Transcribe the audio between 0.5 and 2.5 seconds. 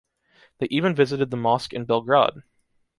They even visited the mosque in Belgrade.